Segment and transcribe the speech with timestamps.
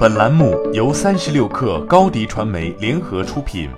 [0.00, 3.68] 本栏目由三十六氪高低传媒联合出品。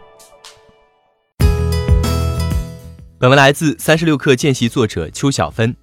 [3.18, 5.74] 本文来自三十六氪见习作者邱小芬。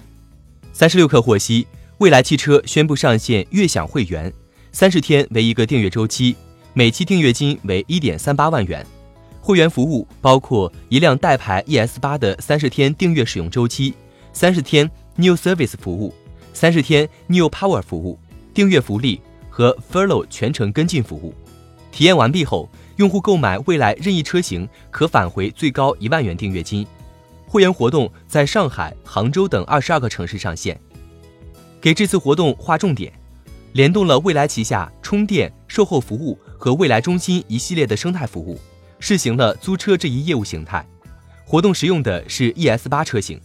[0.71, 1.67] 三十六氪获悉，
[1.97, 4.31] 蔚来汽车宣布上线悦享会员，
[4.71, 6.37] 三十天为一个订阅周期，
[6.71, 8.87] 每期订阅金为一点三八万元。
[9.41, 13.93] 会员服务包括一辆代牌 ES 八的三十天订阅使用周期，
[14.31, 16.15] 三十天 New Service 服务，
[16.53, 18.17] 三十天 New Power 服务，
[18.53, 19.19] 订阅福利。
[19.49, 21.33] 和 Follow 全程跟进服务，
[21.91, 26.85] 体验完毕后，用户购买未来任意车型可返回最高一万元订阅金。
[27.47, 30.79] 会员活动在上海、杭州等二十二个城市上线。
[31.81, 33.11] 给这次活动划重点，
[33.73, 38.59] 联动了未来旗下充电、售后服务和未来中心一系列的生态服务，
[38.99, 40.85] 试行了租车这一业务形态。
[41.43, 43.41] 活动使用的是 ES 八车型。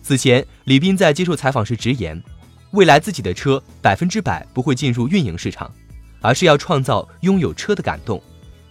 [0.00, 2.22] 此前，李斌在接受采访时直言。
[2.72, 5.72] 未来自己的车百分之百不会进入运营市场，
[6.20, 8.22] 而是要创造拥有车的感动。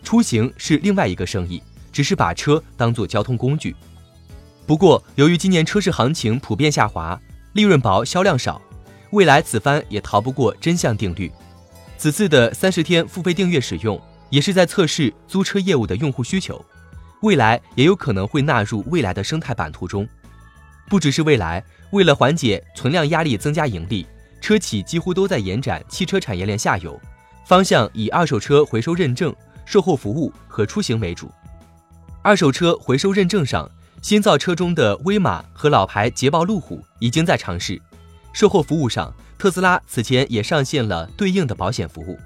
[0.04, 3.76] 出行是另外一个生意，只是把车当做交通工具。
[4.66, 7.20] 不过，由于今年车市行情普遍下滑，
[7.54, 8.62] 利润薄，销量少，
[9.12, 11.32] 未来此番也逃不过真相定律。
[11.98, 16.64] 此次的三十天付费订阅使用，也是在测试租车业务的用户需求。
[17.22, 20.08] 未来也有可能会纳入未来的生态版图中。
[20.90, 24.08] 不只是未来，为了缓解存量压力、增加盈利，
[24.40, 27.00] 车企几乎都在延展汽车产业链下游，
[27.46, 29.36] 方向以二手车回收认证、
[29.66, 31.30] 售后服务和出行为主。
[32.22, 33.70] 二手车回收认证上，
[34.02, 37.76] 新造车中的威马和老牌捷豹、路虎已经在尝试；
[38.32, 42.18] 售后服务上，特斯拉此前也上线了对应的保险服务。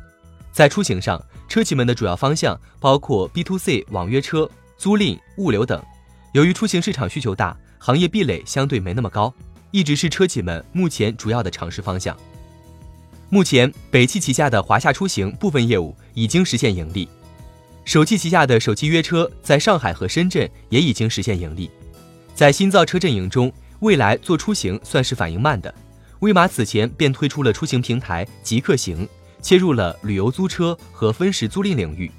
[0.52, 5.84] 在出行上，车企们的主要方向包括 B to C 网约车、租赁、物流等。
[6.34, 7.58] 由于出行市场需求大。
[7.84, 9.34] 行业壁垒相对没那么高，
[9.72, 12.16] 一直是车企们目前主要的尝试方向。
[13.28, 17.10] 目前，北汽旗下的华夏出行部分业务已经实现盈利，
[17.84, 21.72] 首汽旗下的首汽约车在上海和深圳也已经实现盈利。
[22.36, 25.74] 在新造车阵营中，蔚来做出行算是反应慢的，
[26.20, 29.10] 威马此前便推出了出行平台极客行，
[29.42, 32.12] 切入了旅游租车和分时租赁领域。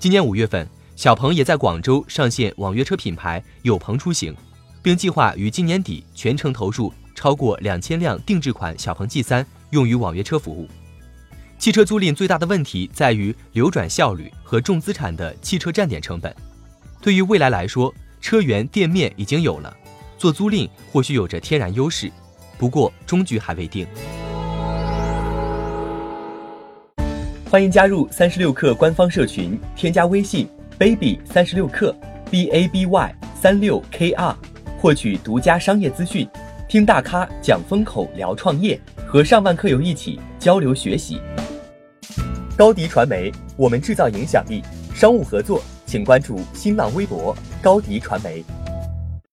[0.00, 4.34] 今年五月份，小鹏也在广州上线网约车品牌有朋出行。
[4.86, 10.68] 并计划于今年底全程投入超过两千辆定制款小鹏 G 三用于网约车服务。
[11.58, 16.32] 汽车租赁最大的问题在于流转效率和重资产的汽车站点成本。
[17.00, 19.76] 对于未来来说，车源店面已经有了，
[20.18, 22.08] 做租赁或许有着天然优势，
[22.56, 23.84] 不过终局还未定。
[27.50, 30.48] 欢迎加入三十六氪官方社群，添加微信
[30.78, 31.92] baby 三十六氪
[32.30, 34.36] b a b y 三六 k r。
[34.78, 36.28] 获取独家商业资讯，
[36.68, 41.20] 听大咖讲风口，聊创业，和上万客友一起交流学习。
[42.56, 44.62] 高迪传媒，我们制造影响力。
[44.94, 48.42] 商务合作，请关注新浪微博高迪传媒。